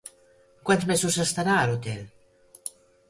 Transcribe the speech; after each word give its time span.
Quants 0.69 0.87
mesos 0.91 1.17
s'estarà 1.19 1.59
a 1.59 1.67
l'hotel? 1.73 2.03